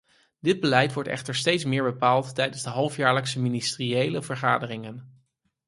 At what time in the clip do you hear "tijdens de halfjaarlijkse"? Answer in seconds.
2.35-3.39